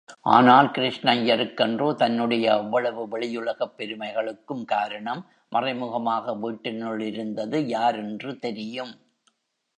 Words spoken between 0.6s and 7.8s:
கிருஷ்ணய்யருக்கன்றோ, தன்னுடைய அவ்வளவு வெளியுலகப் பெருமைகளுக்கும் காரணம் மறைமுகமாக வீட்டினுள் இருந்தது,